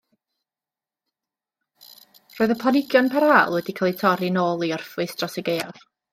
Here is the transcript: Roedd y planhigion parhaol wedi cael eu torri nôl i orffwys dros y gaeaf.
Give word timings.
Roedd 2.39 2.55
y 2.55 2.57
planhigion 2.63 3.13
parhaol 3.17 3.59
wedi 3.59 3.77
cael 3.81 3.91
eu 3.93 4.01
torri 4.01 4.33
nôl 4.39 4.67
i 4.69 4.73
orffwys 4.79 5.17
dros 5.21 5.39
y 5.45 5.47
gaeaf. 5.53 5.87